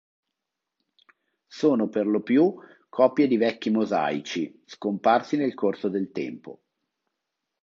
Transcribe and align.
Sono 1.45 1.87
per 1.87 2.07
lo 2.07 2.21
più 2.23 2.55
copie 2.89 3.27
di 3.27 3.37
vecchi 3.37 3.69
mosaici, 3.69 4.63
scomparsi 4.65 5.37
nel 5.37 5.53
corso 5.53 5.89
del 5.89 6.11
tempo. 6.11 6.63